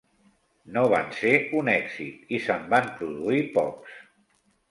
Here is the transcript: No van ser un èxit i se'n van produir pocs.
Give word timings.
No 0.77 0.81
van 0.93 1.11
ser 1.17 1.33
un 1.59 1.67
èxit 1.73 2.33
i 2.37 2.41
se'n 2.47 2.65
van 2.73 2.89
produir 3.01 3.43
pocs. 3.59 4.01